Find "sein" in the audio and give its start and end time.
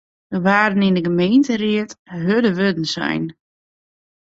2.95-3.23